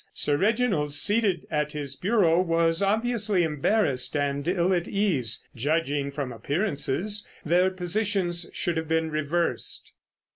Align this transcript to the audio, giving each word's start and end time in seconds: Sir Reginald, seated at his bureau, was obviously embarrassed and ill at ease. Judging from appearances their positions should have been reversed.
Sir 0.15 0.35
Reginald, 0.35 0.95
seated 0.95 1.45
at 1.51 1.73
his 1.73 1.95
bureau, 1.95 2.41
was 2.41 2.81
obviously 2.81 3.43
embarrassed 3.43 4.17
and 4.17 4.47
ill 4.47 4.73
at 4.73 4.87
ease. 4.87 5.43
Judging 5.55 6.09
from 6.09 6.31
appearances 6.33 7.27
their 7.45 7.69
positions 7.69 8.49
should 8.51 8.77
have 8.77 8.87
been 8.87 9.11
reversed. 9.11 9.93